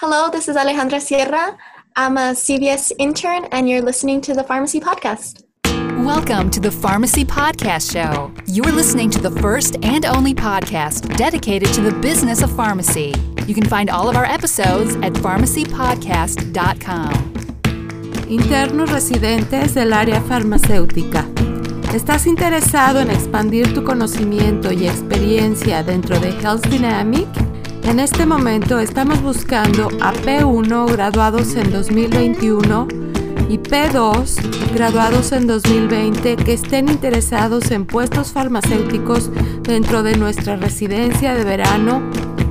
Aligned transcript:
Hello, 0.00 0.30
this 0.30 0.46
is 0.46 0.54
Alejandra 0.54 1.00
Sierra. 1.00 1.58
I'm 1.96 2.16
a 2.18 2.30
CVS 2.30 2.92
intern, 3.00 3.46
and 3.50 3.68
you're 3.68 3.82
listening 3.82 4.20
to 4.20 4.32
the 4.32 4.44
Pharmacy 4.44 4.78
Podcast. 4.78 5.42
Welcome 6.04 6.50
to 6.50 6.60
the 6.60 6.70
Pharmacy 6.70 7.24
Podcast 7.24 7.90
Show. 7.92 8.32
You're 8.46 8.70
listening 8.70 9.10
to 9.10 9.18
the 9.18 9.32
first 9.40 9.76
and 9.82 10.04
only 10.04 10.34
podcast 10.34 11.16
dedicated 11.16 11.74
to 11.74 11.80
the 11.80 11.90
business 11.90 12.42
of 12.42 12.52
pharmacy. 12.54 13.12
You 13.48 13.56
can 13.56 13.64
find 13.64 13.90
all 13.90 14.08
of 14.08 14.14
our 14.14 14.24
episodes 14.24 14.94
at 15.02 15.14
pharmacypodcast.com. 15.14 17.12
Internos 18.28 18.92
residentes 18.92 19.74
del 19.74 19.92
área 19.92 20.20
farmacéutica. 20.20 21.26
¿Estás 21.92 22.28
interesado 22.28 23.00
en 23.00 23.10
expandir 23.10 23.74
tu 23.74 23.82
conocimiento 23.82 24.70
y 24.70 24.86
experiencia 24.86 25.82
dentro 25.82 26.20
de 26.20 26.30
Health 26.40 26.68
Dynamic? 26.68 27.47
En 27.88 28.00
este 28.00 28.26
momento 28.26 28.78
estamos 28.78 29.22
buscando 29.22 29.88
a 30.02 30.12
P1 30.12 30.92
graduados 30.92 31.54
en 31.54 31.72
2021 31.72 32.86
y 33.48 33.56
P2 33.56 34.74
graduados 34.74 35.32
en 35.32 35.46
2020 35.46 36.36
que 36.36 36.52
estén 36.52 36.90
interesados 36.90 37.70
en 37.70 37.86
puestos 37.86 38.32
farmacéuticos 38.32 39.30
dentro 39.62 40.02
de 40.02 40.18
nuestra 40.18 40.56
residencia 40.56 41.34
de 41.34 41.44
verano 41.44 42.02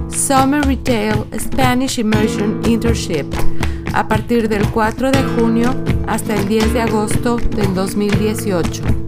Summer 0.10 0.66
Retail 0.66 1.26
Spanish 1.40 2.00
Immersion 2.00 2.60
Internship 2.66 3.28
a 3.94 4.08
partir 4.08 4.50
del 4.50 4.68
4 4.72 5.12
de 5.12 5.24
junio 5.24 5.76
hasta 6.08 6.34
el 6.34 6.48
10 6.48 6.74
de 6.74 6.82
agosto 6.82 7.38
del 7.38 7.76
2018. 7.76 9.07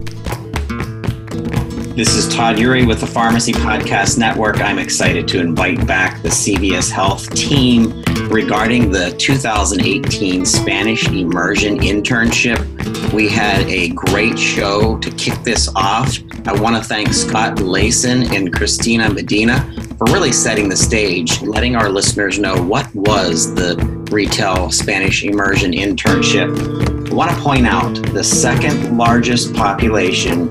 This 2.00 2.14
is 2.14 2.34
Todd 2.34 2.56
Eury 2.56 2.86
with 2.86 3.00
the 3.00 3.06
Pharmacy 3.06 3.52
Podcast 3.52 4.16
Network. 4.16 4.62
I'm 4.62 4.78
excited 4.78 5.28
to 5.28 5.38
invite 5.38 5.86
back 5.86 6.22
the 6.22 6.30
CVS 6.30 6.90
Health 6.90 7.28
team 7.34 8.02
regarding 8.30 8.90
the 8.90 9.14
2018 9.18 10.46
Spanish 10.46 11.06
Immersion 11.08 11.78
Internship. 11.80 13.12
We 13.12 13.28
had 13.28 13.66
a 13.66 13.90
great 13.90 14.38
show 14.38 14.96
to 14.96 15.10
kick 15.10 15.42
this 15.42 15.68
off. 15.76 16.16
I 16.46 16.58
want 16.58 16.82
to 16.82 16.82
thank 16.82 17.12
Scott 17.12 17.58
Layson 17.58 18.34
and 18.34 18.50
Christina 18.50 19.12
Medina 19.12 19.60
for 19.98 20.06
really 20.06 20.32
setting 20.32 20.70
the 20.70 20.78
stage, 20.78 21.42
letting 21.42 21.76
our 21.76 21.90
listeners 21.90 22.38
know 22.38 22.62
what 22.62 22.88
was 22.94 23.54
the 23.54 23.76
retail 24.10 24.70
Spanish 24.70 25.22
immersion 25.22 25.72
internship. 25.72 27.10
I 27.10 27.14
want 27.14 27.30
to 27.30 27.36
point 27.42 27.66
out 27.66 27.94
the 28.14 28.24
second 28.24 28.96
largest 28.96 29.52
population 29.52 30.50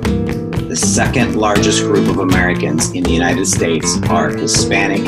the 0.69 0.75
second 0.75 1.35
largest 1.35 1.81
group 1.81 2.07
of 2.07 2.19
Americans 2.19 2.91
in 2.91 3.03
the 3.03 3.09
United 3.09 3.47
States 3.47 3.99
are 4.03 4.29
Hispanic, 4.29 5.01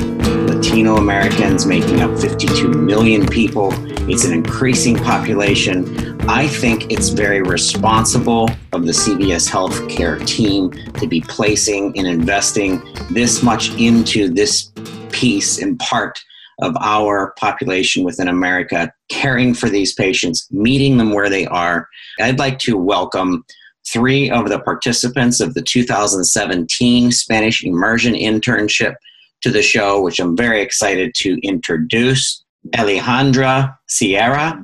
Latino 0.50 0.96
Americans, 0.98 1.68
making 1.68 2.02
up 2.02 2.18
52 2.20 2.70
million 2.70 3.28
people. 3.28 3.70
It's 4.10 4.26
an 4.26 4.34
increasing 4.34 4.98
population. 4.98 6.20
I 6.28 6.48
think 6.48 6.92
it's 6.92 7.10
very 7.10 7.44
responsible 7.44 8.50
of 8.74 8.88
the 8.88 8.92
CVS 8.92 9.48
healthcare 9.48 10.26
team 10.26 10.72
to 10.94 11.08
be 11.08 11.22
placing 11.22 11.96
and 11.96 12.08
investing 12.08 12.82
this 13.12 13.44
much 13.44 13.70
into 13.80 14.30
this 14.30 14.72
piece 15.12 15.62
and 15.62 15.78
part 15.78 16.20
of 16.64 16.76
our 16.78 17.36
population 17.38 18.04
within 18.04 18.30
America, 18.30 18.92
caring 19.10 19.54
for 19.54 19.70
these 19.70 19.94
patients, 19.94 20.48
meeting 20.50 20.98
them 20.98 21.14
where 21.14 21.30
they 21.30 21.46
are. 21.46 21.88
I'd 22.20 22.40
like 22.40 22.58
to 22.60 22.78
welcome 22.78 23.46
three 23.88 24.30
of 24.30 24.50
the 24.50 24.60
participants 24.60 25.40
of 25.40 25.54
the 25.54 25.62
2017 25.62 27.12
Spanish 27.12 27.64
Immersion 27.64 28.14
Internship 28.14 28.96
to 29.42 29.50
the 29.50 29.62
show, 29.62 30.02
which 30.02 30.20
I'm 30.20 30.38
very 30.38 30.62
excited 30.62 31.14
to 31.16 31.40
introduce. 31.42 32.44
Alejandra 32.76 33.76
Sierra, 33.88 34.64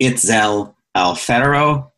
Itzel 0.00 0.74
Alfaro, 0.96 1.90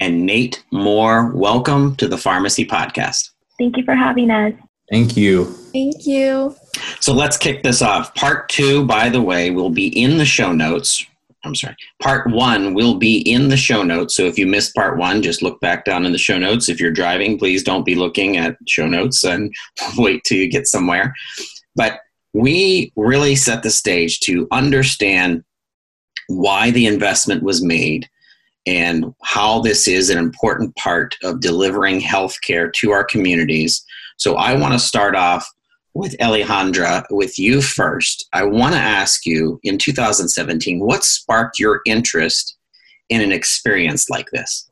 and 0.00 0.26
Nate 0.26 0.64
Moore. 0.72 1.30
Welcome 1.34 1.94
to 1.96 2.08
the 2.08 2.18
Pharmacy 2.18 2.66
Podcast. 2.66 3.30
Thank 3.58 3.76
you 3.76 3.84
for 3.84 3.94
having 3.94 4.30
us. 4.30 4.52
Thank 4.90 5.16
you. 5.16 5.44
Thank 5.44 6.06
you. 6.06 6.54
So 7.00 7.14
let's 7.14 7.36
kick 7.36 7.62
this 7.62 7.80
off. 7.80 8.14
Part 8.14 8.48
two, 8.48 8.84
by 8.84 9.08
the 9.08 9.22
way, 9.22 9.50
will 9.50 9.70
be 9.70 9.86
in 9.88 10.18
the 10.18 10.26
show 10.26 10.52
notes 10.52 11.06
I'm 11.44 11.54
sorry. 11.54 11.76
Part 12.00 12.30
one 12.30 12.74
will 12.74 12.94
be 12.94 13.18
in 13.18 13.48
the 13.48 13.56
show 13.56 13.82
notes. 13.82 14.16
So 14.16 14.24
if 14.24 14.38
you 14.38 14.46
missed 14.46 14.74
part 14.74 14.98
one, 14.98 15.22
just 15.22 15.42
look 15.42 15.60
back 15.60 15.84
down 15.84 16.06
in 16.06 16.12
the 16.12 16.18
show 16.18 16.38
notes. 16.38 16.68
If 16.68 16.80
you're 16.80 16.90
driving, 16.90 17.38
please 17.38 17.62
don't 17.62 17.84
be 17.84 17.94
looking 17.94 18.36
at 18.36 18.56
show 18.66 18.86
notes 18.86 19.24
and 19.24 19.52
wait 19.96 20.22
till 20.24 20.38
you 20.38 20.50
get 20.50 20.66
somewhere. 20.66 21.14
But 21.76 22.00
we 22.32 22.92
really 22.96 23.36
set 23.36 23.62
the 23.62 23.70
stage 23.70 24.20
to 24.20 24.48
understand 24.50 25.44
why 26.28 26.70
the 26.70 26.86
investment 26.86 27.42
was 27.42 27.62
made 27.62 28.08
and 28.66 29.14
how 29.22 29.60
this 29.60 29.86
is 29.86 30.08
an 30.08 30.18
important 30.18 30.74
part 30.76 31.16
of 31.22 31.40
delivering 31.40 32.00
healthcare 32.00 32.72
to 32.72 32.90
our 32.90 33.04
communities. 33.04 33.84
So 34.16 34.36
I 34.36 34.54
want 34.54 34.72
to 34.72 34.78
start 34.78 35.14
off 35.14 35.46
with 35.94 36.16
Alejandra, 36.18 37.04
with 37.10 37.38
you 37.38 37.62
first, 37.62 38.28
I 38.32 38.44
want 38.44 38.74
to 38.74 38.80
ask 38.80 39.24
you 39.24 39.60
in 39.62 39.78
2017, 39.78 40.80
what 40.80 41.04
sparked 41.04 41.58
your 41.58 41.80
interest 41.86 42.58
in 43.08 43.20
an 43.20 43.30
experience 43.30 44.10
like 44.10 44.26
this? 44.32 44.70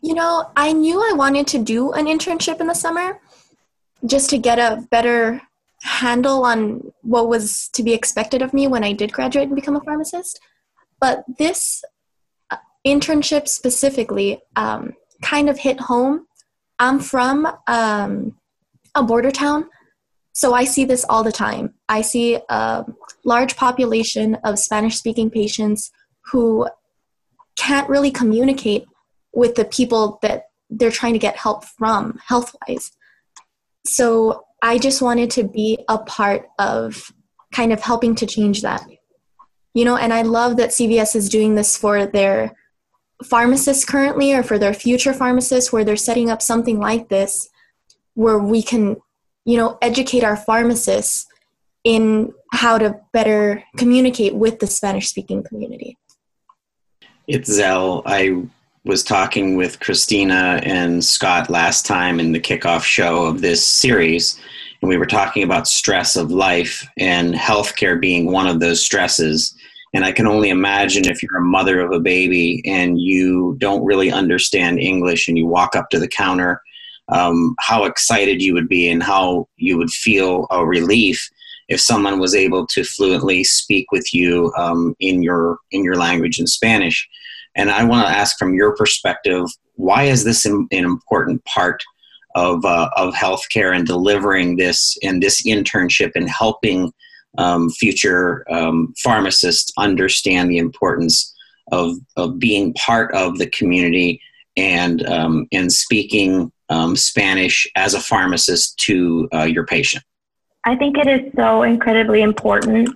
You 0.00 0.14
know, 0.14 0.50
I 0.56 0.72
knew 0.72 0.98
I 0.98 1.12
wanted 1.14 1.46
to 1.48 1.58
do 1.58 1.92
an 1.92 2.06
internship 2.06 2.60
in 2.60 2.66
the 2.66 2.74
summer 2.74 3.20
just 4.06 4.30
to 4.30 4.38
get 4.38 4.58
a 4.58 4.86
better 4.90 5.42
handle 5.82 6.44
on 6.44 6.92
what 7.02 7.28
was 7.28 7.68
to 7.74 7.82
be 7.82 7.92
expected 7.92 8.40
of 8.40 8.54
me 8.54 8.66
when 8.66 8.82
I 8.82 8.92
did 8.92 9.12
graduate 9.12 9.48
and 9.48 9.56
become 9.56 9.76
a 9.76 9.80
pharmacist. 9.80 10.40
But 11.00 11.24
this 11.38 11.84
uh, 12.50 12.56
internship 12.86 13.46
specifically 13.46 14.40
um, 14.56 14.94
kind 15.22 15.50
of 15.50 15.58
hit 15.58 15.80
home. 15.80 16.26
I'm 16.78 16.98
from 16.98 17.46
um, 17.66 18.36
a 18.94 19.02
border 19.02 19.30
town 19.30 19.66
so 20.32 20.54
I 20.54 20.64
see 20.64 20.84
this 20.84 21.04
all 21.08 21.22
the 21.22 21.32
time. 21.32 21.74
I 21.88 22.00
see 22.00 22.38
a 22.48 22.84
large 23.24 23.56
population 23.56 24.36
of 24.44 24.58
Spanish 24.58 24.96
speaking 24.96 25.30
patients 25.30 25.90
who 26.32 26.68
can't 27.56 27.88
really 27.88 28.10
communicate 28.10 28.86
with 29.34 29.54
the 29.54 29.66
people 29.66 30.18
that 30.22 30.46
they're 30.70 30.90
trying 30.90 31.12
to 31.12 31.18
get 31.18 31.36
help 31.36 31.64
from 31.64 32.18
health 32.26 32.56
wise. 32.66 32.92
So 33.84 34.44
I 34.62 34.78
just 34.78 35.02
wanted 35.02 35.30
to 35.32 35.44
be 35.44 35.78
a 35.88 35.98
part 35.98 36.48
of 36.58 37.12
kind 37.52 37.72
of 37.72 37.80
helping 37.80 38.14
to 38.16 38.26
change 38.26 38.62
that. 38.62 38.82
You 39.74 39.84
know, 39.84 39.96
and 39.96 40.12
I 40.12 40.22
love 40.22 40.56
that 40.56 40.70
CVS 40.70 41.14
is 41.14 41.28
doing 41.28 41.54
this 41.54 41.76
for 41.76 42.06
their 42.06 42.56
pharmacists 43.24 43.84
currently 43.84 44.32
or 44.32 44.42
for 44.42 44.58
their 44.58 44.74
future 44.74 45.12
pharmacists 45.12 45.72
where 45.72 45.84
they're 45.84 45.96
setting 45.96 46.30
up 46.30 46.40
something 46.42 46.78
like 46.78 47.08
this 47.08 47.48
where 48.14 48.38
we 48.38 48.62
can 48.62 48.96
you 49.44 49.56
know, 49.56 49.78
educate 49.82 50.24
our 50.24 50.36
pharmacists 50.36 51.26
in 51.84 52.32
how 52.52 52.78
to 52.78 52.98
better 53.12 53.62
communicate 53.76 54.34
with 54.34 54.60
the 54.60 54.66
Spanish 54.66 55.08
speaking 55.08 55.42
community. 55.42 55.98
Itzel. 57.28 58.02
I 58.06 58.46
was 58.84 59.02
talking 59.02 59.56
with 59.56 59.80
Christina 59.80 60.60
and 60.64 61.04
Scott 61.04 61.48
last 61.48 61.86
time 61.86 62.20
in 62.20 62.32
the 62.32 62.40
kickoff 62.40 62.82
show 62.82 63.24
of 63.24 63.40
this 63.40 63.64
series, 63.64 64.40
and 64.80 64.88
we 64.88 64.96
were 64.96 65.06
talking 65.06 65.42
about 65.44 65.68
stress 65.68 66.16
of 66.16 66.30
life 66.30 66.86
and 66.98 67.34
healthcare 67.34 68.00
being 68.00 68.30
one 68.30 68.46
of 68.46 68.60
those 68.60 68.84
stresses. 68.84 69.54
And 69.94 70.04
I 70.04 70.12
can 70.12 70.26
only 70.26 70.48
imagine 70.48 71.06
if 71.06 71.22
you're 71.22 71.36
a 71.36 71.44
mother 71.44 71.80
of 71.80 71.92
a 71.92 72.00
baby 72.00 72.62
and 72.66 73.00
you 73.00 73.56
don't 73.58 73.84
really 73.84 74.10
understand 74.10 74.80
English 74.80 75.28
and 75.28 75.36
you 75.36 75.46
walk 75.46 75.76
up 75.76 75.90
to 75.90 75.98
the 75.98 76.08
counter 76.08 76.60
um, 77.12 77.54
how 77.60 77.84
excited 77.84 78.42
you 78.42 78.54
would 78.54 78.68
be 78.68 78.88
and 78.88 79.02
how 79.02 79.46
you 79.56 79.76
would 79.76 79.90
feel 79.90 80.46
a 80.50 80.64
relief 80.64 81.30
if 81.68 81.80
someone 81.80 82.18
was 82.18 82.34
able 82.34 82.66
to 82.66 82.84
fluently 82.84 83.44
speak 83.44 83.90
with 83.92 84.12
you 84.12 84.52
um, 84.58 84.94
in 85.00 85.22
your 85.22 85.58
in 85.70 85.84
your 85.84 85.96
language 85.96 86.38
in 86.38 86.46
Spanish. 86.46 87.08
And 87.54 87.70
I 87.70 87.84
want 87.84 88.06
to 88.06 88.14
ask 88.14 88.38
from 88.38 88.54
your 88.54 88.74
perspective, 88.74 89.44
why 89.74 90.04
is 90.04 90.24
this 90.24 90.44
an 90.46 90.68
important 90.70 91.44
part 91.44 91.82
of 92.34 92.64
uh, 92.64 92.88
of 92.96 93.14
healthcare 93.14 93.76
and 93.76 93.86
delivering 93.86 94.56
this 94.56 94.96
and 95.02 95.22
this 95.22 95.46
internship 95.46 96.12
and 96.14 96.28
helping 96.28 96.92
um, 97.38 97.70
future 97.70 98.44
um, 98.50 98.92
pharmacists 98.98 99.72
understand 99.78 100.50
the 100.50 100.58
importance 100.58 101.34
of 101.70 101.96
of 102.16 102.38
being 102.38 102.74
part 102.74 103.14
of 103.14 103.38
the 103.38 103.48
community 103.50 104.20
and 104.56 105.06
um, 105.06 105.46
and 105.52 105.72
speaking 105.72 106.50
um, 106.72 106.96
Spanish 106.96 107.66
as 107.76 107.94
a 107.94 108.00
pharmacist 108.00 108.78
to 108.78 109.28
uh, 109.34 109.42
your 109.42 109.66
patient? 109.66 110.02
I 110.64 110.76
think 110.76 110.96
it 110.96 111.06
is 111.06 111.32
so 111.36 111.62
incredibly 111.62 112.22
important. 112.22 112.88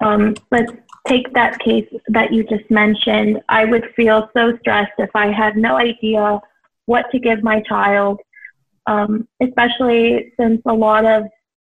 Um, 0.00 0.34
let's 0.50 0.72
take 1.06 1.32
that 1.32 1.58
case 1.60 1.88
that 2.08 2.32
you 2.32 2.44
just 2.44 2.68
mentioned. 2.70 3.40
I 3.48 3.64
would 3.64 3.86
feel 3.96 4.28
so 4.36 4.56
stressed 4.58 4.92
if 4.98 5.10
I 5.14 5.32
had 5.32 5.56
no 5.56 5.76
idea 5.76 6.40
what 6.86 7.06
to 7.12 7.18
give 7.18 7.42
my 7.42 7.60
child, 7.62 8.20
um, 8.86 9.26
especially 9.40 10.32
since 10.38 10.60
a 10.66 10.74
lot 10.74 11.04
of 11.04 11.24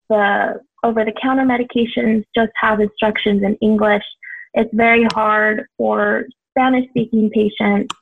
the 0.10 0.62
over 0.84 1.04
the 1.04 1.14
counter 1.22 1.44
medications 1.44 2.24
just 2.36 2.52
have 2.56 2.80
instructions 2.80 3.44
in 3.44 3.56
English. 3.56 4.04
It's 4.54 4.74
very 4.74 5.06
hard 5.14 5.66
for 5.78 6.28
Spanish 6.52 6.88
speaking 6.90 7.30
patients 7.32 7.94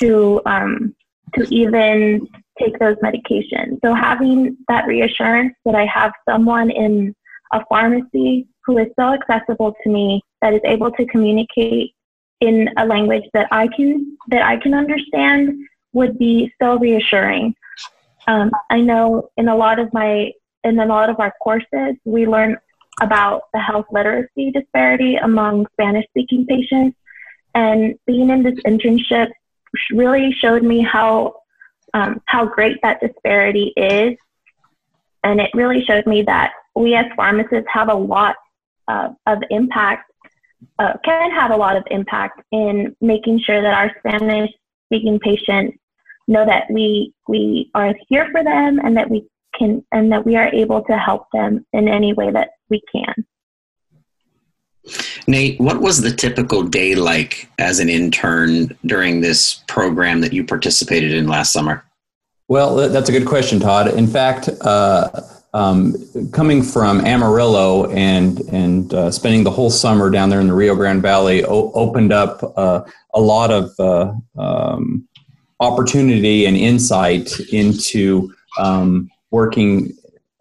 to 0.00 0.40
um, 0.46 0.94
to 1.34 1.42
even 1.52 2.28
take 2.60 2.78
those 2.78 2.96
medications. 2.96 3.78
So 3.84 3.94
having 3.94 4.56
that 4.68 4.86
reassurance 4.86 5.54
that 5.64 5.74
I 5.74 5.86
have 5.86 6.12
someone 6.28 6.70
in 6.70 7.14
a 7.52 7.64
pharmacy 7.68 8.46
who 8.64 8.78
is 8.78 8.88
so 8.98 9.14
accessible 9.14 9.74
to 9.82 9.90
me 9.90 10.22
that 10.42 10.54
is 10.54 10.60
able 10.64 10.90
to 10.92 11.06
communicate 11.06 11.94
in 12.40 12.68
a 12.76 12.86
language 12.86 13.24
that 13.34 13.48
I 13.50 13.68
can 13.68 14.16
that 14.28 14.42
I 14.42 14.56
can 14.56 14.74
understand 14.74 15.58
would 15.92 16.18
be 16.18 16.52
so 16.60 16.78
reassuring. 16.78 17.54
Um, 18.26 18.50
I 18.70 18.80
know 18.80 19.30
in 19.36 19.48
a 19.48 19.56
lot 19.56 19.78
of 19.78 19.92
my 19.92 20.32
in 20.64 20.78
a 20.78 20.86
lot 20.86 21.10
of 21.10 21.20
our 21.20 21.32
courses 21.42 21.96
we 22.04 22.26
learn 22.26 22.56
about 23.00 23.42
the 23.54 23.60
health 23.60 23.86
literacy 23.90 24.50
disparity 24.52 25.16
among 25.16 25.66
Spanish 25.72 26.06
speaking 26.10 26.46
patients, 26.46 26.96
and 27.54 27.94
being 28.06 28.30
in 28.30 28.42
this 28.42 28.58
internship 28.66 29.28
really 29.92 30.32
showed 30.32 30.62
me 30.62 30.82
how 30.82 31.34
um, 31.94 32.20
how 32.26 32.46
great 32.46 32.78
that 32.82 33.00
disparity 33.00 33.72
is, 33.76 34.16
and 35.24 35.40
it 35.40 35.50
really 35.54 35.84
showed 35.84 36.06
me 36.06 36.22
that 36.22 36.52
we 36.74 36.94
as 36.94 37.06
pharmacists 37.16 37.68
have 37.72 37.88
a 37.88 37.94
lot 37.94 38.36
uh, 38.88 39.10
of 39.26 39.42
impact, 39.50 40.10
uh, 40.78 40.94
can 41.04 41.30
have 41.30 41.50
a 41.50 41.56
lot 41.56 41.76
of 41.76 41.84
impact 41.90 42.40
in 42.52 42.94
making 43.00 43.40
sure 43.40 43.62
that 43.62 43.74
our 43.74 43.90
Spanish 43.98 44.50
speaking 44.86 45.18
patients 45.20 45.76
know 46.26 46.44
that 46.46 46.64
we 46.70 47.12
we 47.28 47.70
are 47.74 47.94
here 48.08 48.28
for 48.30 48.42
them 48.42 48.80
and 48.84 48.96
that 48.96 49.10
we 49.10 49.26
can 49.56 49.84
and 49.92 50.10
that 50.12 50.24
we 50.24 50.36
are 50.36 50.48
able 50.54 50.82
to 50.82 50.96
help 50.96 51.26
them 51.32 51.64
in 51.72 51.88
any 51.88 52.12
way 52.12 52.30
that 52.30 52.50
we 52.68 52.80
can. 52.92 53.14
Nate, 55.26 55.60
what 55.60 55.80
was 55.80 56.00
the 56.02 56.12
typical 56.12 56.62
day 56.62 56.94
like 56.94 57.48
as 57.58 57.78
an 57.78 57.88
intern 57.88 58.76
during 58.86 59.20
this 59.20 59.62
program 59.68 60.20
that 60.20 60.32
you 60.32 60.44
participated 60.44 61.12
in 61.12 61.26
last 61.28 61.52
summer? 61.52 61.84
Well, 62.48 62.88
that's 62.88 63.08
a 63.08 63.12
good 63.12 63.26
question, 63.26 63.60
Todd. 63.60 63.94
In 63.94 64.06
fact, 64.06 64.48
uh, 64.62 65.08
um, 65.52 65.94
coming 66.32 66.62
from 66.62 67.00
Amarillo 67.00 67.90
and 67.90 68.40
and 68.52 68.92
uh, 68.94 69.10
spending 69.10 69.44
the 69.44 69.50
whole 69.50 69.70
summer 69.70 70.10
down 70.10 70.30
there 70.30 70.40
in 70.40 70.46
the 70.46 70.54
Rio 70.54 70.74
Grande 70.74 71.02
Valley 71.02 71.44
o- 71.44 71.72
opened 71.72 72.12
up 72.12 72.40
uh, 72.56 72.82
a 73.14 73.20
lot 73.20 73.50
of 73.50 73.70
uh, 73.78 74.12
um, 74.38 75.08
opportunity 75.60 76.46
and 76.46 76.56
insight 76.56 77.38
into 77.52 78.32
um, 78.58 79.10
working 79.30 79.92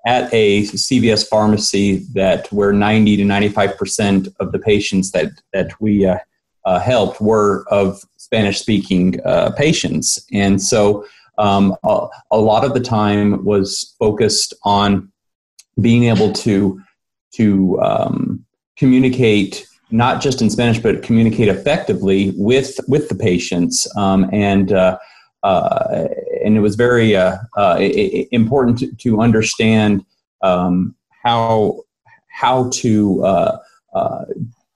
at 0.05 0.33
a 0.33 0.63
CVS 0.63 1.27
pharmacy 1.27 2.05
that 2.13 2.51
where 2.51 2.71
90 2.71 3.17
to 3.17 3.25
95 3.25 3.77
percent 3.77 4.27
of 4.39 4.51
the 4.51 4.59
patients 4.59 5.11
that 5.11 5.31
that 5.53 5.79
we 5.81 6.05
uh, 6.05 6.17
uh, 6.65 6.79
helped 6.79 7.19
were 7.21 7.65
of 7.69 8.01
Spanish 8.17 8.59
speaking 8.59 9.19
uh, 9.25 9.51
patients, 9.51 10.19
and 10.31 10.61
so 10.61 11.05
um, 11.37 11.75
a, 11.83 12.07
a, 12.31 12.37
lot 12.37 12.65
of 12.65 12.73
the 12.73 12.79
time 12.81 13.45
was 13.45 13.95
focused 13.97 14.53
on 14.63 15.11
being 15.81 16.05
able 16.05 16.31
to 16.33 16.81
to 17.33 17.79
um, 17.81 18.45
communicate 18.77 19.65
not 19.91 20.21
just 20.21 20.41
in 20.41 20.49
Spanish 20.49 20.77
but 20.79 21.01
communicate 21.01 21.47
effectively 21.47 22.33
with 22.37 22.79
with 22.87 23.09
the 23.09 23.15
patients. 23.15 23.87
Um, 23.97 24.29
and 24.31 24.71
uh, 25.43 26.07
and 26.43 26.57
it 26.57 26.59
was 26.59 26.75
very 26.75 27.15
uh, 27.15 27.37
uh, 27.55 27.77
important 28.31 28.99
to, 28.99 29.21
understand 29.21 30.05
um, 30.41 30.95
how 31.23 31.81
how 32.27 32.69
to 32.69 33.23
uh, 33.23 33.57
uh, 33.93 34.25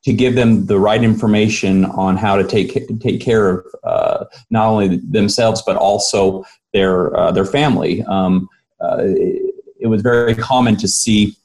to 0.03 0.13
give 0.13 0.35
them 0.35 0.65
the 0.65 0.79
right 0.79 1.03
information 1.03 1.85
on 1.85 2.17
how 2.17 2.35
to 2.35 2.43
take 2.43 2.99
take 2.99 3.21
care 3.21 3.63
of 3.83 4.27
not 4.49 4.67
only 4.67 4.97
themselves 4.97 5.61
but 5.65 5.75
also 5.75 6.43
their 6.73 7.11
their 7.33 7.45
family. 7.45 8.03
Um, 8.03 8.47
it, 8.81 9.55
it, 9.79 9.87
was 9.87 10.01
very 10.01 10.35
common 10.35 10.75
to 10.77 10.87
see 10.87 11.35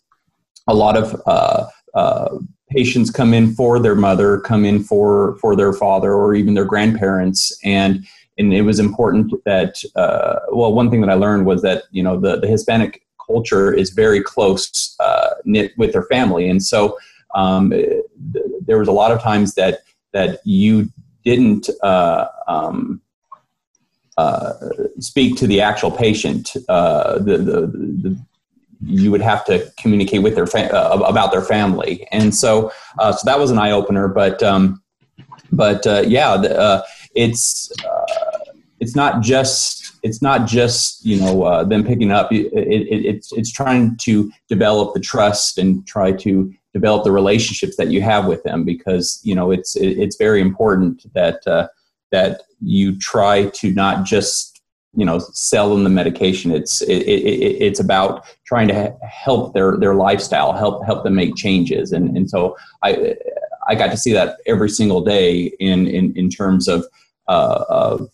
a 0.66 0.74
lot 0.74 0.96
of 0.96 1.70
patients 2.70 3.10
come 3.10 3.32
in 3.32 3.54
for 3.54 3.78
their 3.78 3.94
mother, 3.94 4.40
come 4.40 4.64
in 4.64 4.82
for 4.82 5.36
for 5.38 5.54
their 5.54 5.72
father, 5.72 6.12
or 6.12 6.34
even 6.34 6.54
their 6.54 6.64
grandparents, 6.64 7.56
and 7.64 8.04
and 8.38 8.54
it 8.54 8.62
was 8.62 8.78
important 8.78 9.32
that 9.44 9.82
uh, 9.96 10.40
well 10.52 10.72
one 10.72 10.90
thing 10.90 11.00
that 11.00 11.10
i 11.10 11.14
learned 11.14 11.44
was 11.44 11.62
that 11.62 11.84
you 11.90 12.02
know 12.02 12.18
the, 12.18 12.38
the 12.38 12.46
hispanic 12.46 13.02
culture 13.28 13.72
is 13.72 13.90
very 13.90 14.22
close 14.22 14.96
uh, 15.00 15.30
knit 15.44 15.72
with 15.76 15.92
their 15.92 16.04
family. 16.04 16.48
And 16.48 16.64
so 16.64 16.98
um, 17.34 17.70
th- 17.70 18.04
there 18.66 18.78
was 18.78 18.88
a 18.88 18.92
lot 18.92 19.12
of 19.12 19.20
times 19.20 19.54
that 19.54 19.80
that 20.12 20.40
you 20.44 20.90
didn't 21.24 21.68
uh, 21.82 22.26
um, 22.46 23.00
uh, 24.16 24.54
speak 24.98 25.36
to 25.36 25.46
the 25.46 25.60
actual 25.60 25.90
patient 25.90 26.56
uh, 26.68 27.18
the, 27.18 27.36
the, 27.38 27.60
the, 28.02 28.18
you 28.80 29.10
would 29.10 29.20
have 29.20 29.44
to 29.44 29.70
communicate 29.76 30.22
with 30.22 30.34
their 30.34 30.46
fa- 30.46 30.74
uh, 30.74 30.98
about 31.06 31.30
their 31.30 31.42
family. 31.42 32.08
And 32.10 32.34
so 32.34 32.72
so 32.98 33.18
that 33.24 33.38
was 33.38 33.50
an 33.50 33.58
eye-opener 33.58 34.08
but 34.08 34.42
um, 34.42 34.82
but 35.52 35.84
yeah 36.08 36.36
the, 36.36 36.84
it's 37.14 37.70
it's 38.80 38.94
not 38.94 39.22
just 39.22 39.98
it's 40.02 40.22
not 40.22 40.46
just 40.46 41.04
you 41.04 41.18
know 41.20 41.42
uh, 41.42 41.64
them 41.64 41.84
picking 41.84 42.10
up. 42.10 42.32
It, 42.32 42.46
it, 42.52 43.04
it's 43.04 43.32
it's 43.32 43.52
trying 43.52 43.96
to 43.98 44.30
develop 44.48 44.94
the 44.94 45.00
trust 45.00 45.58
and 45.58 45.86
try 45.86 46.12
to 46.12 46.52
develop 46.72 47.04
the 47.04 47.12
relationships 47.12 47.76
that 47.76 47.88
you 47.88 48.00
have 48.02 48.26
with 48.26 48.42
them 48.44 48.64
because 48.64 49.20
you 49.22 49.34
know 49.34 49.50
it's 49.50 49.76
it, 49.76 49.98
it's 49.98 50.16
very 50.16 50.40
important 50.40 51.12
that 51.14 51.46
uh, 51.46 51.68
that 52.12 52.42
you 52.60 52.98
try 52.98 53.46
to 53.50 53.72
not 53.72 54.04
just 54.04 54.60
you 54.94 55.04
know 55.04 55.18
sell 55.18 55.70
them 55.70 55.84
the 55.84 55.90
medication. 55.90 56.52
It's 56.52 56.80
it, 56.82 57.02
it's 57.02 57.80
about 57.80 58.26
trying 58.46 58.68
to 58.68 58.96
help 59.02 59.54
their 59.54 59.76
their 59.76 59.94
lifestyle, 59.94 60.52
help 60.52 60.84
help 60.84 61.04
them 61.04 61.14
make 61.14 61.34
changes, 61.36 61.92
and 61.92 62.16
and 62.16 62.30
so 62.30 62.56
I 62.82 63.16
I 63.68 63.74
got 63.74 63.90
to 63.90 63.96
see 63.96 64.12
that 64.12 64.38
every 64.46 64.70
single 64.70 65.02
day 65.02 65.52
in 65.60 65.86
in 65.86 66.16
in 66.16 66.30
terms 66.30 66.68
of 66.68 66.84
uh, 67.28 67.64
of 67.68 68.08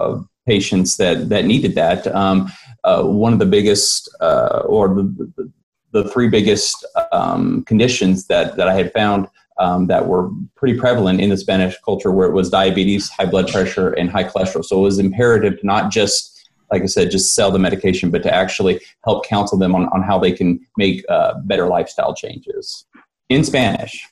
of 0.00 0.26
patients 0.46 0.96
that 0.96 1.28
that 1.28 1.44
needed 1.44 1.74
that. 1.74 2.06
Um, 2.08 2.50
uh, 2.84 3.02
one 3.02 3.32
of 3.32 3.38
the 3.38 3.46
biggest, 3.46 4.08
uh, 4.20 4.62
or 4.66 4.88
the, 4.88 5.52
the, 5.92 6.08
three 6.08 6.28
biggest 6.28 6.86
um, 7.12 7.62
conditions 7.64 8.26
that 8.26 8.56
that 8.56 8.68
I 8.68 8.74
had 8.74 8.92
found 8.92 9.28
um, 9.58 9.86
that 9.88 10.06
were 10.06 10.30
pretty 10.56 10.78
prevalent 10.78 11.20
in 11.20 11.28
the 11.28 11.36
Spanish 11.36 11.76
culture, 11.84 12.10
where 12.10 12.28
it 12.28 12.32
was 12.32 12.48
diabetes, 12.48 13.10
high 13.10 13.26
blood 13.26 13.48
pressure, 13.48 13.90
and 13.92 14.10
high 14.10 14.24
cholesterol. 14.24 14.64
So 14.64 14.78
it 14.78 14.82
was 14.82 14.98
imperative 14.98 15.60
to 15.60 15.66
not 15.66 15.90
just 15.90 16.40
like 16.70 16.82
I 16.82 16.86
said, 16.86 17.10
just 17.10 17.34
sell 17.34 17.50
the 17.50 17.58
medication, 17.58 18.10
but 18.10 18.22
to 18.22 18.32
actually 18.32 18.80
help 19.04 19.26
counsel 19.26 19.58
them 19.58 19.74
on, 19.74 19.86
on 19.86 20.02
how 20.02 20.18
they 20.18 20.32
can 20.32 20.64
make 20.76 21.04
uh, 21.08 21.34
better 21.40 21.66
lifestyle 21.66 22.14
changes 22.14 22.86
in 23.28 23.44
Spanish. 23.44 24.06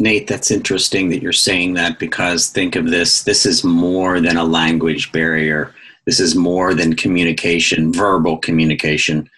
Nate, 0.00 0.26
that's 0.26 0.50
interesting 0.50 1.10
that 1.10 1.20
you're 1.20 1.32
saying 1.32 1.74
that 1.74 1.98
because 1.98 2.48
think 2.48 2.74
of 2.74 2.90
this 2.90 3.22
this 3.22 3.44
is 3.44 3.62
more 3.62 4.18
than 4.18 4.38
a 4.38 4.44
language 4.44 5.12
barrier. 5.12 5.74
This 6.06 6.18
is 6.18 6.34
more 6.34 6.72
than 6.72 6.96
communication, 6.96 7.92
verbal 7.92 8.38
communication. 8.38 9.28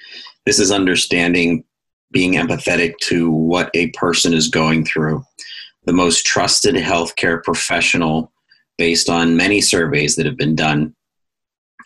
This 0.46 0.60
is 0.60 0.70
understanding, 0.70 1.64
being 2.12 2.34
empathetic 2.34 2.96
to 3.02 3.30
what 3.30 3.70
a 3.74 3.88
person 3.90 4.32
is 4.32 4.48
going 4.48 4.84
through. 4.84 5.24
The 5.84 5.92
most 5.92 6.24
trusted 6.24 6.76
healthcare 6.76 7.42
professional, 7.42 8.32
based 8.78 9.10
on 9.10 9.36
many 9.36 9.60
surveys 9.60 10.14
that 10.14 10.26
have 10.26 10.36
been 10.36 10.54
done, 10.54 10.94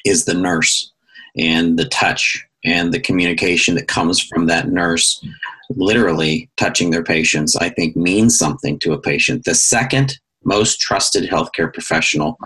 is 0.04 0.26
the 0.26 0.34
nurse 0.34 0.92
and 1.38 1.78
the 1.78 1.88
touch 1.88 2.44
and 2.62 2.92
the 2.92 3.00
communication 3.00 3.74
that 3.76 3.88
comes 3.88 4.20
from 4.20 4.46
that 4.46 4.68
nurse 4.68 5.24
literally 5.76 6.50
touching 6.56 6.90
their 6.90 7.04
patients, 7.04 7.54
I 7.56 7.68
think 7.68 7.96
means 7.96 8.38
something 8.38 8.78
to 8.80 8.92
a 8.92 9.00
patient. 9.00 9.44
The 9.44 9.54
second 9.54 10.18
most 10.44 10.80
trusted 10.80 11.28
healthcare 11.28 11.72
professional, 11.72 12.38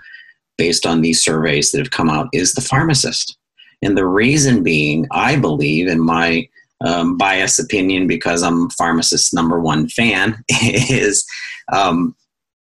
based 0.57 0.85
on 0.85 1.01
these 1.01 1.23
surveys 1.23 1.71
that 1.71 1.79
have 1.79 1.91
come 1.91 2.09
out, 2.09 2.27
is 2.33 2.53
the 2.53 2.61
pharmacist. 2.61 3.37
And 3.81 3.97
the 3.97 4.05
reason 4.05 4.63
being, 4.63 5.07
I 5.11 5.37
believe, 5.37 5.87
in 5.87 5.99
my 5.99 6.47
um, 6.85 7.17
bias 7.17 7.59
opinion, 7.59 8.07
because 8.07 8.43
I'm 8.43 8.69
pharmacist 8.71 9.33
number 9.33 9.59
one 9.59 9.87
fan, 9.87 10.43
is 10.49 11.25
um, 11.71 12.15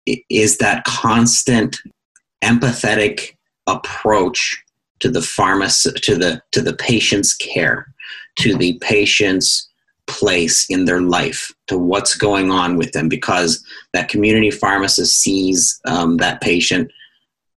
is 0.07 0.59
that 0.59 0.85
constant 0.85 1.79
empathetic 2.43 3.37
approach 3.67 4.62
to 5.00 5.11
the 5.11 5.23
pharmacist 5.23 6.03
to 6.05 6.17
the 6.17 6.43
to 6.53 6.62
the 6.62 6.75
patient's 6.75 7.35
care, 7.35 7.93
to 8.37 8.57
the 8.57 8.79
patient's 8.81 9.70
place 10.11 10.67
in 10.69 10.85
their 10.85 11.00
life 11.00 11.50
to 11.69 11.79
what's 11.79 12.14
going 12.14 12.50
on 12.50 12.76
with 12.76 12.93
them 12.93 13.09
because 13.09 13.64
that 13.93 14.09
community 14.09 14.50
pharmacist 14.50 15.21
sees 15.21 15.81
um, 15.87 16.19
that 16.19 16.40
patient 16.40 16.90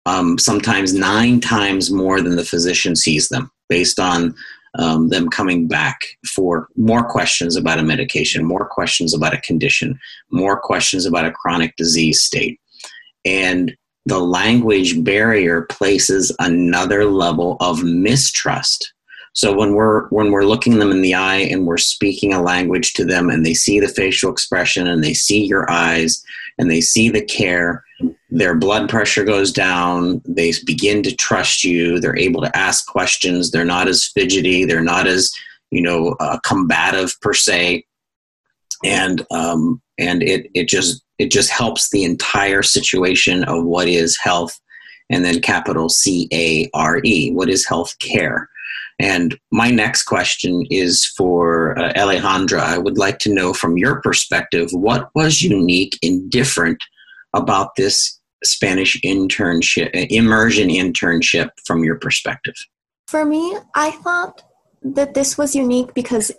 um, 0.05 0.37
sometimes 0.37 0.93
nine 0.93 1.39
times 1.39 1.91
more 1.91 2.21
than 2.21 2.35
the 2.35 2.45
physician 2.45 2.95
sees 2.95 3.29
them 3.29 3.51
based 3.69 3.99
on 3.99 4.35
um, 4.77 5.09
them 5.09 5.29
coming 5.29 5.67
back 5.67 5.99
for 6.25 6.69
more 6.75 7.03
questions 7.03 7.55
about 7.55 7.79
a 7.79 7.83
medication, 7.83 8.45
more 8.45 8.65
questions 8.65 9.13
about 9.13 9.33
a 9.33 9.41
condition, 9.41 9.99
more 10.31 10.59
questions 10.59 11.05
about 11.05 11.25
a 11.25 11.31
chronic 11.31 11.75
disease 11.75 12.21
state. 12.21 12.59
And 13.25 13.75
the 14.05 14.19
language 14.19 15.03
barrier 15.03 15.63
places 15.63 16.35
another 16.39 17.05
level 17.05 17.57
of 17.59 17.83
mistrust. 17.83 18.93
So 19.33 19.55
when 19.55 19.73
we're 19.75 20.07
when 20.09 20.31
we're 20.31 20.45
looking 20.45 20.79
them 20.79 20.91
in 20.91 21.01
the 21.01 21.13
eye 21.13 21.37
and 21.37 21.65
we're 21.65 21.77
speaking 21.77 22.33
a 22.33 22.41
language 22.41 22.93
to 22.93 23.05
them 23.05 23.29
and 23.29 23.45
they 23.45 23.53
see 23.53 23.79
the 23.79 23.87
facial 23.87 24.31
expression 24.31 24.87
and 24.87 25.03
they 25.03 25.13
see 25.13 25.45
your 25.45 25.69
eyes 25.71 26.21
and 26.57 26.69
they 26.69 26.81
see 26.81 27.09
the 27.09 27.23
care, 27.23 27.83
their 28.29 28.55
blood 28.55 28.89
pressure 28.89 29.23
goes 29.23 29.51
down, 29.53 30.21
they 30.25 30.53
begin 30.65 31.01
to 31.03 31.15
trust 31.15 31.63
you, 31.63 31.99
they're 31.99 32.17
able 32.17 32.41
to 32.41 32.57
ask 32.57 32.87
questions, 32.87 33.51
they're 33.51 33.63
not 33.63 33.87
as 33.87 34.07
fidgety, 34.07 34.65
they're 34.65 34.81
not 34.83 35.07
as, 35.07 35.31
you 35.69 35.81
know, 35.81 36.15
uh, 36.19 36.37
combative 36.39 37.15
per 37.21 37.33
se. 37.33 37.85
And 38.83 39.25
um, 39.31 39.81
and 39.97 40.23
it 40.23 40.49
it 40.53 40.67
just 40.67 41.03
it 41.19 41.31
just 41.31 41.51
helps 41.51 41.89
the 41.91 42.03
entire 42.03 42.63
situation 42.63 43.43
of 43.45 43.63
what 43.63 43.87
is 43.87 44.17
health 44.17 44.59
and 45.09 45.23
then 45.23 45.39
capital 45.39 45.87
C 45.87 46.27
A 46.33 46.69
R 46.73 46.99
E. 47.05 47.31
What 47.31 47.49
is 47.49 47.65
health 47.65 47.97
care? 47.99 48.49
And 48.99 49.37
my 49.51 49.71
next 49.71 50.03
question 50.03 50.65
is 50.69 51.05
for 51.17 51.77
uh, 51.77 51.93
Alejandra. 51.93 52.59
I 52.59 52.77
would 52.77 52.97
like 52.97 53.19
to 53.19 53.33
know 53.33 53.53
from 53.53 53.77
your 53.77 54.01
perspective 54.01 54.69
what 54.71 55.09
was 55.15 55.41
unique 55.41 55.97
and 56.03 56.29
different 56.29 56.81
about 57.33 57.75
this 57.75 58.19
Spanish 58.43 58.99
internship, 59.01 59.95
uh, 59.95 60.07
immersion 60.09 60.69
internship 60.69 61.49
from 61.65 61.83
your 61.83 61.97
perspective? 61.97 62.55
For 63.07 63.25
me, 63.25 63.57
I 63.75 63.91
thought 63.91 64.43
that 64.81 65.13
this 65.13 65.37
was 65.37 65.55
unique 65.55 65.93
because, 65.93 66.31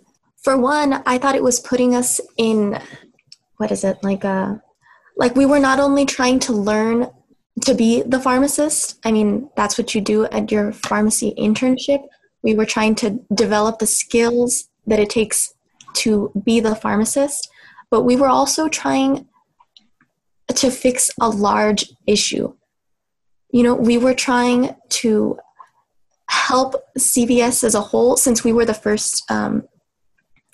for 0.42 0.58
one, 0.58 1.02
I 1.06 1.18
thought 1.18 1.36
it 1.36 1.42
was 1.42 1.60
putting 1.60 1.94
us 1.94 2.20
in 2.36 2.80
what 3.58 3.70
is 3.70 3.84
it 3.84 3.98
like 4.02 4.24
a 4.24 4.28
uh, 4.28 4.54
like 5.16 5.36
we 5.36 5.46
were 5.46 5.60
not 5.60 5.78
only 5.78 6.04
trying 6.04 6.40
to 6.40 6.52
learn 6.52 7.08
to 7.60 7.74
be 7.74 8.02
the 8.02 8.18
pharmacist 8.18 8.98
i 9.04 9.12
mean 9.12 9.48
that's 9.56 9.78
what 9.78 9.94
you 9.94 10.00
do 10.00 10.24
at 10.26 10.50
your 10.50 10.72
pharmacy 10.72 11.34
internship 11.38 12.02
we 12.42 12.54
were 12.54 12.66
trying 12.66 12.94
to 12.94 13.20
develop 13.34 13.78
the 13.78 13.86
skills 13.86 14.68
that 14.86 14.98
it 14.98 15.10
takes 15.10 15.54
to 15.94 16.32
be 16.44 16.60
the 16.60 16.74
pharmacist 16.74 17.48
but 17.90 18.02
we 18.02 18.16
were 18.16 18.28
also 18.28 18.68
trying 18.68 19.26
to 20.48 20.70
fix 20.70 21.10
a 21.20 21.28
large 21.28 21.84
issue 22.06 22.52
you 23.50 23.62
know 23.62 23.74
we 23.74 23.98
were 23.98 24.14
trying 24.14 24.74
to 24.88 25.38
help 26.28 26.74
cvs 26.98 27.62
as 27.64 27.74
a 27.74 27.80
whole 27.80 28.16
since 28.16 28.44
we 28.44 28.52
were 28.52 28.64
the 28.64 28.74
first 28.74 29.22
um, 29.30 29.62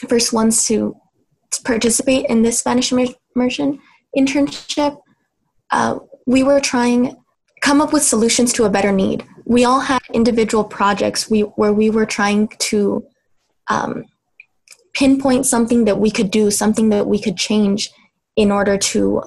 first 0.09 0.33
ones 0.33 0.66
to 0.66 0.97
participate 1.64 2.26
in 2.26 2.42
this 2.42 2.59
spanish 2.59 2.92
immersion 3.35 3.80
internship, 4.16 5.00
uh, 5.71 5.99
we 6.26 6.42
were 6.42 6.61
trying 6.61 7.16
come 7.61 7.80
up 7.80 7.92
with 7.92 8.02
solutions 8.02 8.52
to 8.52 8.64
a 8.64 8.71
better 8.71 8.92
need. 8.92 9.26
We 9.49 9.64
all 9.64 9.81
had 9.81 10.02
individual 10.12 10.62
projects 10.62 11.31
we, 11.31 11.40
where 11.40 11.73
we 11.73 11.88
were 11.88 12.05
trying 12.05 12.49
to 12.59 13.07
um, 13.69 14.05
pinpoint 14.93 15.47
something 15.47 15.87
that 15.87 15.99
we 15.99 16.11
could 16.11 16.31
do, 16.31 16.50
something 16.50 16.90
that 16.90 17.07
we 17.07 17.19
could 17.19 17.38
change 17.38 17.90
in 18.37 18.52
order 18.52 18.76
to 18.76 19.23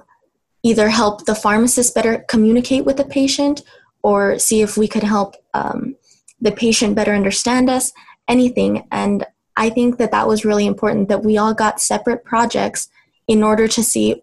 either 0.62 0.90
help 0.90 1.26
the 1.26 1.34
pharmacist 1.34 1.96
better 1.96 2.24
communicate 2.30 2.86
with 2.86 2.98
the 2.98 3.04
patient 3.04 3.64
or 4.04 4.38
see 4.38 4.62
if 4.62 4.78
we 4.78 4.88
could 4.88 5.02
help 5.02 5.36
um, 5.56 5.96
the 6.40 6.52
patient 6.52 6.96
better 6.96 7.16
understand 7.16 7.68
us, 7.68 7.92
anything. 8.28 8.88
And 8.92 9.26
I 9.58 9.72
think 9.72 9.98
that 9.98 10.12
that 10.12 10.28
was 10.28 10.46
really 10.46 10.68
important 10.68 11.10
that 11.10 11.24
we 11.24 11.40
all 11.40 11.56
got 11.56 11.82
separate 11.82 12.24
projects 12.24 12.90
in 13.28 13.42
order 13.42 13.68
to 13.68 13.82
see 13.82 14.22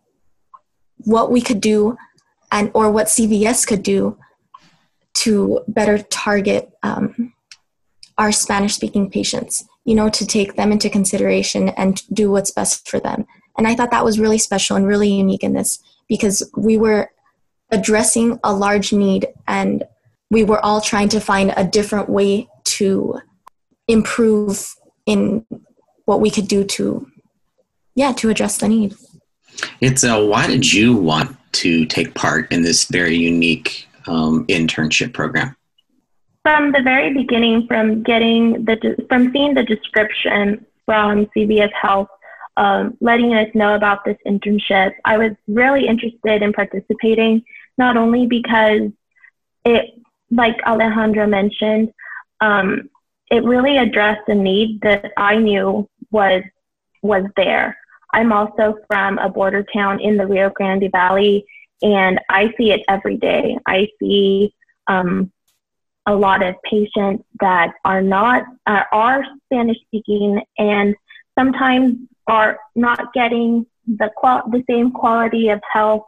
what 0.99 1.33
we 1.33 1.41
could 1.41 1.61
do 1.61 1.97
and 2.53 2.71
or 2.73 2.89
what 2.89 3.07
CVS 3.07 3.67
could 3.67 3.83
do 3.83 4.17
to 5.19 5.61
better 5.67 5.99
target 5.99 6.71
um, 6.83 7.33
our 8.19 8.31
Spanish 8.31 8.75
speaking 8.75 9.11
patients, 9.11 9.65
you 9.85 9.95
know, 9.95 10.09
to 10.09 10.27
take 10.27 10.55
them 10.55 10.71
into 10.71 10.89
consideration 10.89 11.71
and 11.71 12.03
do 12.13 12.31
what's 12.31 12.51
best 12.51 12.89
for 12.89 13.01
them. 13.01 13.27
And 13.57 13.67
I 13.67 13.75
thought 13.75 13.91
that 13.91 14.05
was 14.05 14.21
really 14.21 14.39
special 14.39 14.77
and 14.77 14.87
really 14.87 15.09
unique 15.09 15.43
in 15.43 15.55
this 15.55 15.81
because 16.09 16.49
we 16.57 16.77
were 16.77 17.11
addressing 17.71 18.39
a 18.45 18.53
large 18.53 18.93
need 18.93 19.27
and 19.47 19.85
we 20.31 20.45
were 20.45 20.65
all 20.65 20.81
trying 20.81 21.09
to 21.11 21.21
find 21.21 21.53
a 21.57 21.65
different 21.65 22.09
way 22.09 22.49
to 22.65 23.21
improve 23.89 24.75
in 25.07 25.45
what 26.05 26.21
we 26.21 26.31
could 26.31 26.49
do 26.49 26.65
to 26.65 27.07
yeah 27.95 28.13
to 28.13 28.31
address 28.31 28.59
the 28.59 28.69
need 28.69 28.95
it's 29.81 30.05
uh, 30.05 30.23
why 30.23 30.47
did 30.47 30.71
you 30.73 30.95
want 30.95 31.37
to 31.53 31.85
take 31.87 32.15
part 32.15 32.51
in 32.53 32.63
this 32.63 32.85
very 32.85 33.17
unique 33.17 33.88
um, 34.09 34.47
internship 34.47 35.13
program? 35.13 35.57
From 36.43 36.73
the 36.73 36.83
very 36.83 37.13
beginning, 37.13 37.67
from 37.67 38.03
getting 38.03 38.65
the 38.65 39.05
from 39.09 39.33
seeing 39.33 39.55
the 39.55 39.65
description 39.65 40.65
from 40.87 41.27
CVS 41.37 41.73
Health, 41.73 42.09
um, 42.57 42.97
letting 43.01 43.35
us 43.35 43.49
know 43.55 43.75
about 43.75 44.05
this 44.05 44.17
internship, 44.27 44.93
I 45.05 45.19
was 45.19 45.33
really 45.47 45.87
interested 45.87 46.43
in 46.43 46.53
participating. 46.53 47.43
Not 47.77 47.97
only 47.97 48.27
because 48.27 48.91
it, 49.65 49.95
like 50.31 50.57
Alejandra 50.63 51.29
mentioned, 51.29 51.93
um, 52.41 52.89
it 53.31 53.45
really 53.45 53.77
addressed 53.77 54.29
a 54.29 54.35
need 54.35 54.81
that 54.81 55.13
I 55.17 55.37
knew 55.37 55.89
was 56.11 56.43
was 57.03 57.25
there. 57.37 57.77
I'm 58.13 58.33
also 58.33 58.79
from 58.89 59.19
a 59.19 59.29
border 59.29 59.65
town 59.73 60.01
in 60.01 60.17
the 60.17 60.27
Rio 60.27 60.51
Grande 60.51 60.91
Valley, 60.91 61.47
and 61.83 62.21
I 62.29 62.53
see 62.57 62.73
it 62.73 62.83
every 62.89 63.17
day. 63.17 63.59
I 63.67 63.89
see 64.01 64.55
um, 64.87 65.33
a 66.07 66.15
lot 66.15 66.43
of 66.43 66.57
patients 66.63 67.25
that 67.41 67.73
are 67.85 68.03
not 68.03 68.45
uh, 68.67 68.85
are 68.93 69.25
Spanish 69.47 69.79
speaking, 69.87 70.41
and 70.59 70.95
sometimes 71.39 71.97
are 72.27 72.59
not 72.75 73.13
getting 73.13 73.67
the 73.87 74.11
qual- 74.17 74.49
the 74.51 74.65
same 74.69 74.91
quality 74.91 75.49
of 75.49 75.61
health 75.73 76.05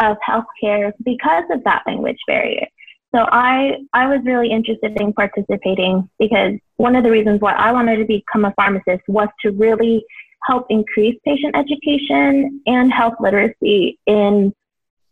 of 0.00 0.16
healthcare 0.28 0.92
because 1.04 1.44
of 1.50 1.64
that 1.64 1.82
language 1.86 2.18
barrier. 2.26 2.66
So 3.14 3.26
I 3.30 3.78
I 3.92 4.08
was 4.08 4.20
really 4.24 4.50
interested 4.50 5.00
in 5.00 5.12
participating 5.12 6.08
because 6.18 6.54
one 6.76 6.96
of 6.96 7.04
the 7.04 7.10
reasons 7.10 7.40
why 7.40 7.52
I 7.52 7.72
wanted 7.72 7.96
to 7.98 8.04
become 8.04 8.44
a 8.44 8.52
pharmacist 8.54 9.02
was 9.08 9.28
to 9.42 9.52
really 9.52 10.04
help 10.44 10.66
increase 10.68 11.18
patient 11.24 11.56
education 11.56 12.60
and 12.66 12.92
health 12.92 13.14
literacy 13.20 13.98
in 14.06 14.54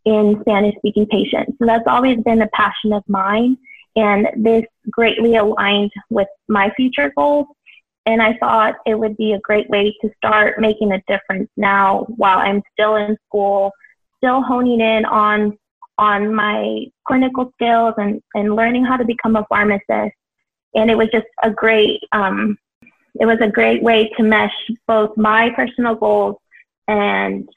in 0.04 0.38
Spanish 0.42 0.74
speaking 0.76 1.06
patients. 1.06 1.56
So 1.58 1.66
that's 1.66 1.86
always 1.86 2.18
been 2.20 2.42
a 2.42 2.48
passion 2.48 2.92
of 2.92 3.02
mine 3.08 3.56
and 3.96 4.28
this 4.36 4.64
greatly 4.90 5.36
aligned 5.36 5.92
with 6.10 6.28
my 6.48 6.70
future 6.76 7.12
goals. 7.16 7.46
And 8.06 8.20
I 8.20 8.36
thought 8.36 8.74
it 8.86 8.98
would 8.98 9.16
be 9.16 9.32
a 9.32 9.40
great 9.40 9.68
way 9.70 9.94
to 10.02 10.10
start 10.16 10.60
making 10.60 10.92
a 10.92 11.02
difference 11.08 11.48
now 11.56 12.04
while 12.16 12.38
I'm 12.38 12.62
still 12.72 12.96
in 12.96 13.16
school, 13.26 13.72
still 14.18 14.42
honing 14.42 14.80
in 14.80 15.04
on 15.04 15.58
on 15.96 16.34
my 16.34 16.84
clinical 17.06 17.52
skills 17.54 17.94
and, 17.98 18.20
and 18.34 18.56
learning 18.56 18.84
how 18.84 18.96
to 18.96 19.04
become 19.04 19.36
a 19.36 19.46
pharmacist. 19.48 20.16
And 20.74 20.90
it 20.90 20.98
was 20.98 21.08
just 21.12 21.26
a 21.42 21.50
great 21.50 22.00
um, 22.12 22.58
it 23.20 23.26
was 23.26 23.38
a 23.40 23.48
great 23.48 23.82
way 23.82 24.10
to 24.16 24.22
mesh 24.22 24.52
both 24.86 25.16
my 25.16 25.50
personal 25.50 25.94
goals 25.94 26.36
and 26.88 27.48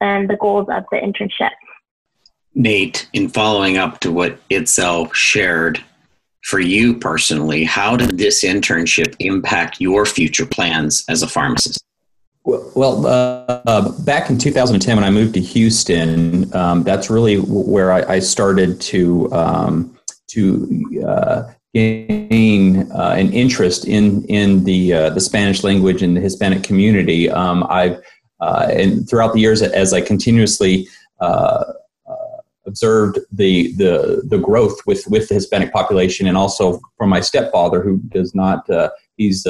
and 0.00 0.30
the 0.30 0.36
goals 0.36 0.68
of 0.70 0.84
the 0.90 0.96
internship. 0.96 1.50
Nate, 2.54 3.08
in 3.12 3.28
following 3.28 3.78
up 3.78 4.00
to 4.00 4.10
what 4.10 4.38
Itzel 4.48 5.12
shared, 5.14 5.82
for 6.42 6.58
you 6.58 6.94
personally, 6.94 7.64
how 7.64 7.96
did 7.96 8.18
this 8.18 8.44
internship 8.44 9.14
impact 9.18 9.80
your 9.80 10.06
future 10.06 10.46
plans 10.46 11.04
as 11.08 11.22
a 11.22 11.28
pharmacist? 11.28 11.84
Well, 12.44 13.06
uh, 13.06 13.60
uh, 13.66 13.92
back 14.02 14.30
in 14.30 14.38
2010, 14.38 14.96
when 14.96 15.04
I 15.04 15.10
moved 15.10 15.34
to 15.34 15.40
Houston, 15.40 16.52
um, 16.56 16.82
that's 16.82 17.10
really 17.10 17.36
where 17.36 17.92
I, 17.92 18.14
I 18.14 18.18
started 18.18 18.80
to 18.82 19.30
um, 19.32 19.98
to 20.28 21.04
uh, 21.06 21.52
gain 21.74 22.90
uh, 22.92 23.14
an 23.16 23.32
interest 23.32 23.86
in 23.86 24.24
in 24.24 24.64
the 24.64 24.92
uh, 24.94 25.10
the 25.10 25.20
Spanish 25.20 25.62
language 25.62 26.02
and 26.02 26.16
the 26.16 26.20
Hispanic 26.20 26.62
community. 26.62 27.30
Um, 27.30 27.66
I've 27.68 28.00
uh, 28.40 28.68
and 28.72 29.08
throughout 29.08 29.34
the 29.34 29.40
years, 29.40 29.60
as 29.60 29.92
I 29.92 30.00
continuously 30.00 30.88
uh, 31.20 31.24
uh, 31.24 31.72
observed 32.70 33.18
the 33.40 33.72
the 33.82 34.22
the 34.32 34.38
growth 34.38 34.78
with 34.86 35.02
with 35.08 35.28
the 35.28 35.34
Hispanic 35.34 35.70
population, 35.72 36.26
and 36.28 36.36
also 36.36 36.80
from 36.96 37.08
my 37.10 37.20
stepfather, 37.20 37.82
who 37.82 37.98
does 38.16 38.34
not 38.34 38.68
uh, 38.70 38.90
he's 39.16 39.46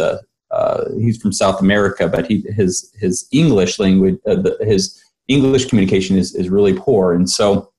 he's 1.02 1.18
from 1.22 1.32
South 1.32 1.58
America, 1.60 2.08
but 2.08 2.26
he 2.30 2.36
his 2.60 2.72
his 3.02 3.28
English 3.32 3.78
language 3.78 4.18
the, 4.24 4.56
his 4.72 4.82
English 5.28 5.66
communication 5.66 6.16
is 6.16 6.34
is 6.34 6.48
really 6.56 6.74
poor, 6.86 7.14
and 7.14 7.28
so 7.38 7.70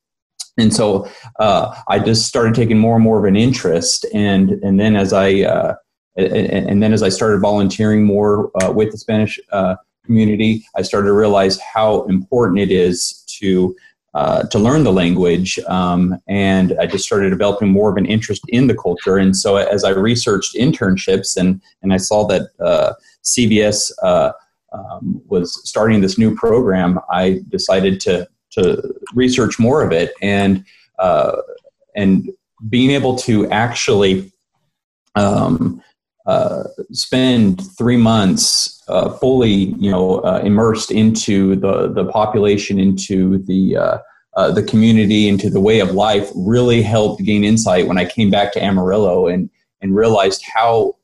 and 0.58 0.74
so 0.74 1.08
uh, 1.40 1.76
I 1.88 2.00
just 2.00 2.28
started 2.28 2.56
taking 2.56 2.78
more 2.78 2.96
and 2.96 3.04
more 3.04 3.20
of 3.20 3.26
an 3.26 3.36
interest, 3.36 4.06
and 4.14 4.52
and 4.64 4.80
then 4.80 4.96
as 4.96 5.14
I 5.14 5.42
uh, 5.42 5.76
and, 6.18 6.84
then 6.84 6.94
as 6.94 7.04
I 7.04 7.10
started 7.10 7.40
volunteering 7.40 8.04
more 8.04 8.52
uh, 8.62 8.72
with 8.72 8.92
the 8.92 8.98
Spanish 8.98 9.40
uh, 9.52 9.76
community, 10.06 10.66
I 10.76 10.82
started 10.82 11.08
to 11.08 11.14
realize 11.14 11.60
how 11.60 12.04
important 12.04 12.60
it 12.60 12.72
is 12.72 13.24
to 13.40 13.76
uh, 14.14 14.44
to 14.44 14.60
learn 14.60 14.84
the 14.84 14.92
language, 14.92 15.58
um, 15.68 16.18
and 16.28 16.76
I 16.80 16.86
just 16.86 17.06
started 17.06 17.30
developing 17.30 17.70
more 17.70 17.90
of 17.90 17.98
an 17.98 18.06
interest 18.06 18.42
in 18.50 18.68
the 18.68 18.76
culture. 18.76 19.18
And 19.18 19.36
so, 19.36 19.56
as 19.56 19.84
I 19.84 19.92
researched 19.92 20.56
internships, 20.56 21.38
and 21.38 21.62
and 21.82 21.94
I 21.94 21.98
saw 21.98 22.28
that 22.28 22.50
uh, 22.60 22.94
CVS 23.24 23.92
uh, 24.04 24.32
um, 24.74 25.22
was 25.28 25.62
starting 25.68 26.02
this 26.02 26.18
new 26.18 26.36
program, 26.36 27.00
I 27.10 27.42
decided 27.50 28.02
to 28.02 28.28
to 28.52 28.94
research 29.14 29.60
more 29.60 29.82
of 29.82 29.94
it, 29.94 30.12
and 30.22 30.66
uh, 31.00 31.38
and 31.96 32.30
being 32.70 32.92
able 32.92 33.16
to 33.16 33.50
actually 33.50 34.32
um, 35.16 35.82
uh, 36.26 36.64
spend 36.92 37.62
three 37.78 37.98
months 37.98 38.84
uh, 38.88 39.10
fully, 39.18 39.76
you 39.80 39.90
know, 39.90 40.20
uh, 40.20 40.42
immersed 40.44 40.92
into 40.92 41.56
the 41.56 41.92
the 41.92 42.06
population, 42.06 42.80
into 42.80 43.40
the 43.40 43.78
uh, 43.78 43.98
uh, 44.36 44.52
the 44.52 44.64
community, 44.64 45.28
into 45.28 45.50
the 45.50 45.60
way 45.60 45.80
of 45.80 45.92
life, 45.92 46.30
really 46.36 46.82
helped 46.82 47.24
gain 47.24 47.44
insight 47.44 47.88
when 47.88 47.98
I 47.98 48.06
came 48.06 48.30
back 48.30 48.54
to 48.54 48.64
Amarillo 48.64 49.28
and 49.28 49.50
and 49.82 49.96
realized 49.96 50.44
how 50.54 50.96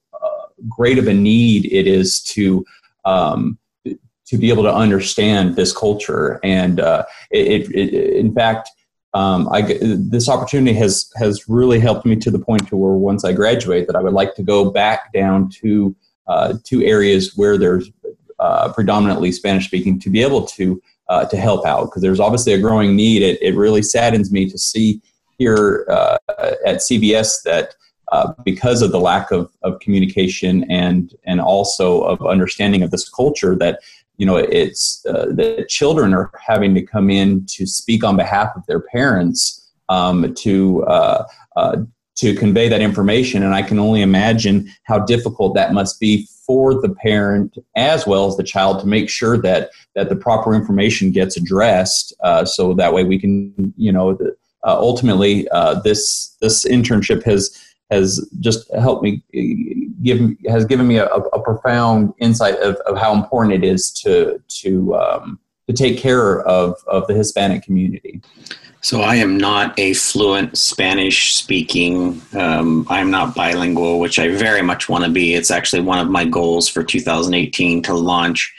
great 0.67 0.97
of 0.97 1.07
a 1.07 1.13
need 1.13 1.65
it 1.71 1.85
is 1.85 2.19
to 2.19 2.65
um, 3.05 3.57
to 3.85 4.37
be 4.37 4.49
able 4.49 4.63
to 4.63 4.73
understand 4.73 5.55
this 5.55 5.71
culture. 5.71 6.39
And 6.43 6.79
it, 6.79 7.05
it, 7.31 7.71
it, 7.75 8.15
in 8.17 8.33
fact, 8.33 8.69
um, 9.17 9.49
I, 9.51 9.61
this 9.81 10.29
opportunity 10.29 10.77
has 10.77 11.11
has 11.15 11.49
really 11.49 11.79
helped 11.79 12.05
me 12.05 12.15
to 12.17 12.29
the 12.29 12.37
point 12.37 12.67
to 12.67 12.77
where 12.77 12.93
once 12.93 13.25
I 13.25 13.33
graduate, 13.33 13.87
that 13.87 13.95
I 13.95 14.01
would 14.01 14.13
like 14.13 14.35
to 14.35 14.43
go 14.43 14.69
back 14.69 15.11
down 15.11 15.49
to 15.61 15.95
uh, 16.27 16.53
to 16.65 16.85
areas 16.85 17.35
where 17.35 17.57
there's 17.57 17.89
uh, 18.37 18.71
predominantly 18.73 19.31
Spanish 19.31 19.65
speaking 19.65 19.99
to 20.01 20.11
be 20.11 20.21
able 20.21 20.45
to 20.57 20.79
uh, 21.09 21.25
to 21.25 21.37
help 21.37 21.65
out 21.65 21.85
because 21.85 22.03
there's 22.03 22.19
obviously 22.19 22.53
a 22.53 22.59
growing 22.59 22.95
need. 22.95 23.23
It, 23.23 23.41
it 23.41 23.55
really 23.55 23.81
saddens 23.81 24.31
me 24.31 24.47
to 24.51 24.57
see 24.57 25.01
here 25.39 25.87
uh, 25.89 26.17
at 26.63 26.77
CVS 26.77 27.41
that 27.43 27.73
uh, 28.11 28.33
because 28.45 28.83
of 28.83 28.91
the 28.91 28.99
lack 28.99 29.31
of, 29.31 29.51
of 29.63 29.79
communication 29.79 30.63
and 30.69 31.15
and 31.25 31.41
also 31.41 32.01
of 32.01 32.23
understanding 32.23 32.83
of 32.83 32.91
this 32.91 33.09
culture 33.09 33.55
that 33.55 33.79
you 34.17 34.25
know 34.25 34.37
it's 34.37 35.05
uh, 35.07 35.27
the 35.27 35.65
children 35.69 36.13
are 36.13 36.31
having 36.45 36.73
to 36.75 36.81
come 36.81 37.09
in 37.09 37.45
to 37.45 37.65
speak 37.65 38.03
on 38.03 38.17
behalf 38.17 38.49
of 38.55 38.65
their 38.65 38.79
parents 38.79 39.71
um, 39.89 40.33
to 40.35 40.83
uh, 40.85 41.23
uh, 41.55 41.77
to 42.15 42.33
convey 42.33 42.67
that 42.67 42.81
information. 42.81 43.43
And 43.43 43.53
i 43.53 43.61
can 43.61 43.79
only 43.79 44.01
imagine 44.01 44.69
how 44.83 44.99
difficult 44.99 45.55
that 45.55 45.73
must 45.73 45.99
be 45.99 46.27
for 46.45 46.79
the 46.81 46.89
parent 46.89 47.57
as 47.75 48.07
well 48.07 48.25
as 48.25 48.37
the 48.37 48.43
child 48.43 48.79
to 48.79 48.87
make 48.87 49.09
sure 49.09 49.37
that 49.37 49.69
that 49.95 50.09
the 50.09 50.15
proper 50.15 50.55
information 50.55 51.11
gets 51.11 51.37
addressed 51.37 52.13
uh, 52.23 52.45
so 52.45 52.73
that 52.73 52.93
way 52.93 53.03
we 53.03 53.19
can 53.19 53.73
you 53.77 53.91
know 53.91 54.13
the, 54.13 54.35
uh, 54.63 54.77
ultimately 54.79 55.47
uh, 55.49 55.79
this 55.81 56.35
this 56.41 56.65
internship 56.65 57.23
has 57.23 57.66
has 57.89 58.29
just 58.39 58.71
helped 58.73 59.03
me 59.03 59.23
give 60.01 60.19
has 60.47 60.65
given 60.65 60.87
me 60.87 60.97
a, 60.97 61.05
a 61.05 61.41
profound 61.41 62.13
insight 62.19 62.55
of, 62.59 62.75
of 62.87 62.97
how 62.97 63.13
important 63.13 63.53
it 63.53 63.67
is 63.67 63.91
to 63.91 64.41
to 64.47 64.95
um, 64.95 65.39
to 65.67 65.73
take 65.73 65.97
care 65.97 66.41
of 66.41 66.75
of 66.87 67.07
the 67.07 67.13
Hispanic 67.13 67.63
community. 67.63 68.21
So 68.81 69.01
I 69.01 69.15
am 69.15 69.37
not 69.37 69.77
a 69.79 69.93
fluent 69.93 70.57
Spanish 70.57 71.35
speaking. 71.35 72.21
Um, 72.37 72.85
I'm 72.89 73.09
not 73.09 73.35
bilingual, 73.35 73.99
which 73.99 74.19
I 74.19 74.29
very 74.29 74.61
much 74.61 74.87
want 74.87 75.03
to 75.03 75.09
be. 75.09 75.33
It's 75.33 75.51
actually 75.51 75.81
one 75.81 75.99
of 75.99 76.09
my 76.09 76.25
goals 76.25 76.69
for 76.69 76.83
2018 76.83 77.81
to 77.83 77.93
launch 77.93 78.53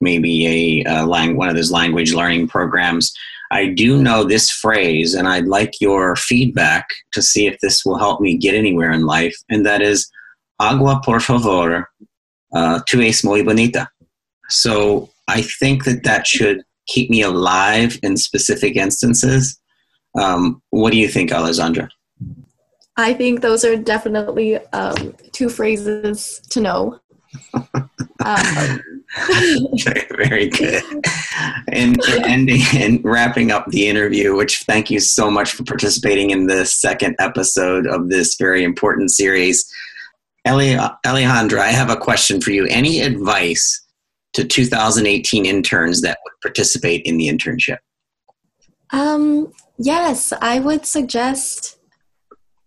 maybe 0.00 0.84
a, 0.84 1.00
a 1.00 1.06
lang- 1.06 1.36
one 1.36 1.48
of 1.48 1.56
those 1.56 1.72
language 1.72 2.12
learning 2.12 2.48
programs. 2.48 3.16
I 3.52 3.66
do 3.66 4.02
know 4.02 4.24
this 4.24 4.50
phrase, 4.50 5.14
and 5.14 5.28
I'd 5.28 5.46
like 5.46 5.78
your 5.78 6.16
feedback 6.16 6.86
to 7.12 7.20
see 7.20 7.46
if 7.46 7.60
this 7.60 7.84
will 7.84 7.98
help 7.98 8.18
me 8.18 8.38
get 8.38 8.54
anywhere 8.54 8.90
in 8.90 9.04
life, 9.04 9.36
and 9.50 9.66
that 9.66 9.82
is 9.82 10.10
agua 10.58 11.02
por 11.04 11.20
favor, 11.20 11.86
uh, 12.54 12.80
tu 12.86 13.02
es 13.02 13.22
muy 13.22 13.42
bonita. 13.42 13.88
So 14.48 15.10
I 15.28 15.42
think 15.42 15.84
that 15.84 16.02
that 16.04 16.26
should 16.26 16.62
keep 16.86 17.10
me 17.10 17.20
alive 17.20 17.98
in 18.02 18.16
specific 18.16 18.76
instances. 18.76 19.60
Um, 20.18 20.62
what 20.70 20.92
do 20.92 20.98
you 20.98 21.08
think, 21.08 21.30
Alessandra? 21.30 21.90
I 22.96 23.12
think 23.12 23.42
those 23.42 23.66
are 23.66 23.76
definitely 23.76 24.58
um, 24.68 25.14
two 25.32 25.50
phrases 25.50 26.40
to 26.50 26.60
know. 26.60 27.00
um, 28.24 28.80
Very 30.16 30.48
good. 30.48 30.82
And 31.68 32.00
ending 32.24 32.62
and 32.74 33.04
wrapping 33.04 33.50
up 33.50 33.66
the 33.68 33.88
interview, 33.88 34.34
which 34.34 34.62
thank 34.62 34.90
you 34.90 35.00
so 35.00 35.30
much 35.30 35.52
for 35.52 35.64
participating 35.64 36.30
in 36.30 36.46
the 36.46 36.64
second 36.64 37.16
episode 37.18 37.86
of 37.86 38.08
this 38.08 38.36
very 38.36 38.64
important 38.64 39.10
series. 39.10 39.70
Alejandra, 40.46 41.58
I 41.58 41.72
have 41.72 41.90
a 41.90 41.96
question 41.96 42.40
for 42.40 42.50
you. 42.52 42.66
Any 42.66 43.00
advice 43.00 43.84
to 44.32 44.44
2018 44.44 45.44
interns 45.44 46.00
that 46.00 46.18
would 46.24 46.32
participate 46.40 47.02
in 47.04 47.18
the 47.18 47.28
internship? 47.28 47.78
Um, 48.90 49.52
yes, 49.78 50.32
I 50.40 50.58
would 50.58 50.86
suggest 50.86 51.78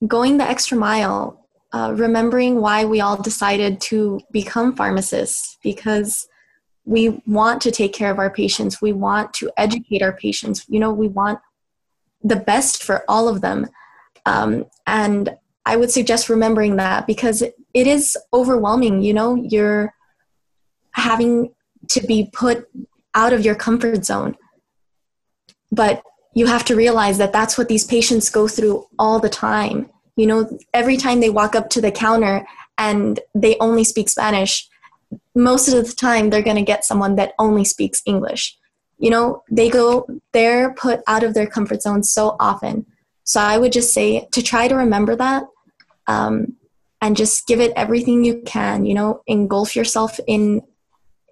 going 0.06 0.38
the 0.38 0.48
extra 0.48 0.78
mile 0.78 1.48
uh, 1.74 1.94
remembering 1.96 2.62
why 2.62 2.86
we 2.86 3.02
all 3.02 3.22
decided 3.22 3.82
to 3.82 4.22
become 4.32 4.76
pharmacists 4.76 5.58
because 5.64 6.28
we 6.86 7.22
want 7.26 7.62
to 7.64 7.72
take 7.72 7.94
care 7.94 8.12
of 8.12 8.20
our 8.20 8.30
patients. 8.30 8.82
We 8.82 8.94
want 8.94 9.34
to 9.36 9.52
educate 9.58 10.02
our 10.02 10.14
patients. 10.14 10.66
You 10.68 10.80
know 10.80 10.92
we 10.92 11.08
want 11.08 11.40
the 12.24 12.36
best 12.36 12.84
for 12.84 13.04
all 13.08 13.28
of 13.28 13.42
them. 13.42 13.68
Um, 14.26 14.66
and 14.88 15.38
i 15.68 15.76
would 15.76 15.92
suggest 15.92 16.30
remembering 16.30 16.76
that 16.76 17.08
because 17.08 17.42
it, 17.42 17.56
is 17.74 18.16
overwhelming 18.34 19.02
you 19.02 19.14
know 19.14 19.36
you're 19.36 19.94
having 20.92 21.52
to 21.90 22.02
be 22.02 22.30
put 22.34 22.68
out 23.14 23.34
of 23.34 23.44
your 23.44 23.56
comfort 23.56 24.06
zone. 24.06 24.36
But 25.72 26.04
you 26.34 26.48
have 26.48 26.66
to 26.66 26.76
realize 26.76 27.18
that 27.18 27.34
that's 27.34 27.58
what 27.58 27.68
these 27.68 27.86
patients 27.86 28.30
go 28.30 28.48
through 28.48 28.86
all 29.00 29.20
the 29.20 29.30
time. 29.30 29.90
You 30.16 30.28
know 30.28 30.58
every 30.74 30.98
time 30.98 31.20
they 31.20 31.30
walk 31.30 31.56
up 31.56 31.70
to 31.72 31.82
the 31.82 31.92
counter 31.92 32.46
and 32.78 33.20
they 33.34 33.58
only 33.60 33.84
speak 33.84 34.10
spanish 34.10 34.68
most 35.36 35.68
of 35.68 35.86
the 35.86 35.94
time 35.94 36.30
they're 36.30 36.42
going 36.42 36.56
to 36.56 36.62
get 36.62 36.86
someone 36.86 37.16
that 37.16 37.34
only 37.40 37.64
speaks 37.64 38.02
english 38.06 38.58
you 38.98 39.10
know 39.10 39.44
they 39.52 39.70
go 39.70 40.06
they're 40.34 40.74
put 40.74 41.02
out 41.08 41.24
of 41.24 41.34
their 41.34 41.48
comfort 41.48 41.82
zone 41.82 42.04
so 42.04 42.36
often 42.40 42.86
so 43.24 43.40
i 43.40 43.58
would 43.58 43.72
just 43.72 43.94
say 43.94 44.28
to 44.32 44.42
try 44.42 44.68
to 44.68 44.76
remember 44.76 45.16
that 45.16 45.44
um, 46.08 46.54
and 47.02 47.18
just 47.18 47.48
give 47.48 47.60
it 47.60 47.74
everything 47.76 48.24
you 48.24 48.42
can 48.46 48.86
you 48.86 48.94
know 48.94 49.22
engulf 49.28 49.76
yourself 49.76 50.20
in 50.28 50.62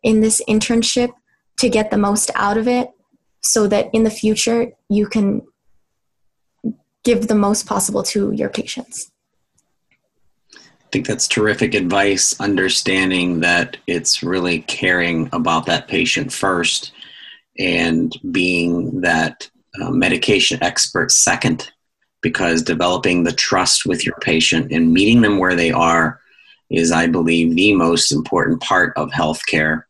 in 0.03 0.19
this 0.19 0.41
internship 0.47 1.09
to 1.57 1.69
get 1.69 1.91
the 1.91 1.97
most 1.97 2.29
out 2.35 2.57
of 2.57 2.67
it 2.67 2.89
so 3.41 3.67
that 3.67 3.89
in 3.93 4.03
the 4.03 4.09
future 4.09 4.71
you 4.89 5.07
can 5.07 5.41
give 7.03 7.27
the 7.27 7.35
most 7.35 7.65
possible 7.67 8.03
to 8.03 8.31
your 8.31 8.49
patients. 8.49 9.11
Think 10.93 11.07
that's 11.07 11.27
terrific 11.27 11.73
advice, 11.73 12.39
understanding 12.39 13.39
that 13.39 13.77
it's 13.87 14.21
really 14.21 14.59
caring 14.59 15.27
about 15.33 15.65
that 15.65 15.87
patient 15.87 16.31
first 16.31 16.91
and 17.57 18.15
being 18.29 19.01
that 19.01 19.49
uh, 19.81 19.89
medication 19.89 20.61
expert 20.61 21.11
second, 21.11 21.71
because 22.21 22.61
developing 22.61 23.23
the 23.23 23.31
trust 23.31 23.87
with 23.87 24.05
your 24.05 24.13
patient 24.21 24.71
and 24.71 24.93
meeting 24.93 25.21
them 25.21 25.39
where 25.39 25.55
they 25.55 25.71
are 25.71 26.19
is, 26.69 26.91
I 26.91 27.07
believe, 27.07 27.55
the 27.55 27.73
most 27.73 28.11
important 28.11 28.61
part 28.61 28.95
of 28.95 29.09
healthcare. 29.09 29.85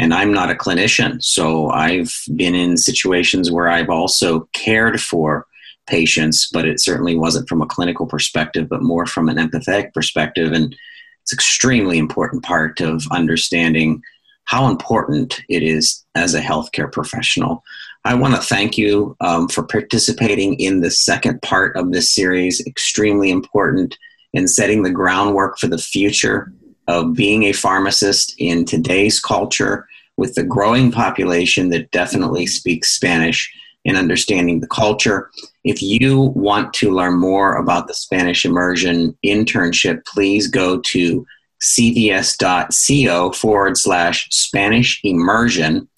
And 0.00 0.12
I'm 0.12 0.32
not 0.32 0.50
a 0.50 0.56
clinician, 0.56 1.22
so 1.22 1.70
I've 1.70 2.12
been 2.34 2.56
in 2.56 2.76
situations 2.76 3.52
where 3.52 3.68
I've 3.68 3.90
also 3.90 4.48
cared 4.52 5.00
for 5.00 5.46
patients, 5.92 6.48
but 6.50 6.66
it 6.66 6.80
certainly 6.80 7.14
wasn't 7.14 7.48
from 7.48 7.60
a 7.60 7.66
clinical 7.66 8.06
perspective, 8.06 8.66
but 8.68 8.82
more 8.82 9.04
from 9.04 9.28
an 9.28 9.36
empathetic 9.36 9.92
perspective. 9.92 10.50
And 10.52 10.74
it's 11.20 11.34
extremely 11.34 11.98
important 11.98 12.42
part 12.42 12.80
of 12.80 13.04
understanding 13.12 14.02
how 14.44 14.68
important 14.68 15.40
it 15.50 15.62
is 15.62 16.02
as 16.14 16.34
a 16.34 16.40
healthcare 16.40 16.90
professional. 16.90 17.62
I 18.04 18.14
want 18.14 18.34
to 18.34 18.40
thank 18.40 18.78
you 18.78 19.14
um, 19.20 19.48
for 19.48 19.64
participating 19.64 20.54
in 20.54 20.80
the 20.80 20.90
second 20.90 21.42
part 21.42 21.76
of 21.76 21.92
this 21.92 22.10
series. 22.10 22.66
Extremely 22.66 23.30
important 23.30 23.96
in 24.32 24.48
setting 24.48 24.82
the 24.82 24.90
groundwork 24.90 25.58
for 25.58 25.68
the 25.68 25.78
future 25.78 26.50
of 26.88 27.14
being 27.14 27.44
a 27.44 27.52
pharmacist 27.52 28.34
in 28.38 28.64
today's 28.64 29.20
culture 29.20 29.86
with 30.16 30.34
the 30.34 30.42
growing 30.42 30.90
population 30.90 31.68
that 31.68 31.90
definitely 31.90 32.46
speaks 32.46 32.96
Spanish 32.96 33.52
in 33.84 33.96
understanding 33.96 34.60
the 34.60 34.68
culture. 34.68 35.30
If 35.64 35.82
you 35.82 36.32
want 36.34 36.72
to 36.74 36.90
learn 36.90 37.18
more 37.18 37.56
about 37.56 37.88
the 37.88 37.94
Spanish 37.94 38.44
immersion 38.44 39.16
internship, 39.24 40.04
please 40.06 40.46
go 40.48 40.80
to 40.80 41.26
cvs.co 41.62 43.32
forward 43.32 43.76
slash 43.76 44.28
Spanish 44.30 45.00
immersion. 45.04 45.88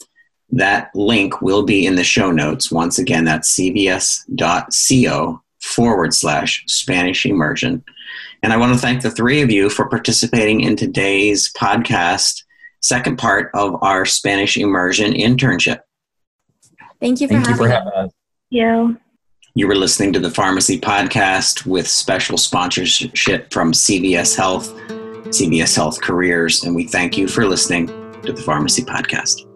That 0.51 0.91
link 0.95 1.41
will 1.43 1.65
be 1.65 1.87
in 1.87 1.97
the 1.97 2.05
show 2.05 2.31
notes. 2.31 2.71
Once 2.71 2.99
again, 2.99 3.25
that's 3.25 3.53
cvs.co 3.59 5.43
forward 5.63 6.15
slash 6.15 6.65
Spanish 6.67 7.27
immersion. 7.27 7.83
And 8.43 8.53
I 8.53 8.59
want 8.59 8.75
to 8.75 8.79
thank 8.79 9.01
the 9.03 9.11
three 9.11 9.41
of 9.41 9.51
you 9.51 9.71
for 9.71 9.89
participating 9.89 10.61
in 10.61 10.77
today's 10.77 11.51
podcast, 11.55 12.43
second 12.81 13.17
part 13.17 13.51
of 13.55 13.83
our 13.83 14.05
Spanish 14.05 14.59
immersion 14.59 15.15
internship. 15.15 15.81
Thank 17.01 17.21
you 17.21 17.29
for, 17.29 17.35
Thank 17.35 17.47
you 17.47 17.53
having, 17.53 17.67
for 17.67 17.73
having 17.73 17.93
us. 17.93 18.13
You. 18.51 18.99
You 19.55 19.69
were 19.69 19.77
listening 19.77 20.13
to 20.15 20.19
the 20.19 20.31
Pharmacy 20.31 20.81
Podcast 20.81 21.65
with 21.65 21.87
special 21.87 22.37
sponsorship 22.37 23.53
from 23.53 23.73
CVS 23.73 24.37
Health, 24.37 24.75
CVS 25.29 25.77
Health 25.77 26.01
Careers, 26.01 26.65
and 26.65 26.75
we 26.75 26.89
thank 26.89 27.17
you 27.17 27.29
for 27.29 27.47
listening 27.47 27.87
to 28.23 28.33
the 28.33 28.43
Pharmacy 28.43 28.83
Podcast. 28.83 29.47